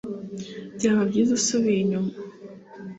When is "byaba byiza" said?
0.75-1.31